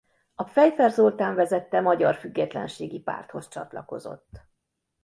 A 0.35 0.43
Pfeiffer 0.43 0.91
Zoltán 0.91 1.35
vezette 1.35 1.81
Magyar 1.81 2.15
Függetlenségi 2.15 2.99
Párthoz 2.99 3.47
csatlakozott. 3.47 4.41